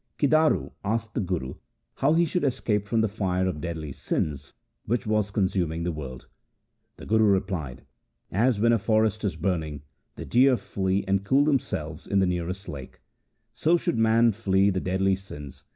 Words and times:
Kidaru 0.17 0.71
asked 0.83 1.13
the 1.13 1.19
Guru 1.19 1.53
how 1.97 2.13
he 2.13 2.25
should 2.25 2.43
escape 2.43 2.87
from 2.87 3.01
the 3.01 3.07
fire 3.07 3.45
of 3.47 3.53
the 3.57 3.61
deadly 3.61 3.91
sins 3.91 4.55
which 4.87 5.05
was 5.05 5.29
consuming 5.29 5.83
the 5.83 5.91
world. 5.91 6.27
The 6.97 7.05
Guru 7.05 7.25
replied,' 7.25 7.85
As 8.47 8.59
when 8.59 8.73
a 8.73 8.79
forest 8.79 9.23
is 9.23 9.35
burning 9.35 9.83
the 10.15 10.25
deer 10.25 10.57
flee 10.57 11.03
and 11.07 11.23
cool 11.23 11.45
themselves 11.45 12.07
in 12.07 12.17
the 12.17 12.25
1 12.25 12.29
An 12.31 12.37
account 12.37 12.49
of 12.49 12.55
this 12.55 12.59
saint 12.61 12.73
will 12.97 14.37
subsequently 14.39 14.71
be 14.71 14.79
given. 14.81 15.51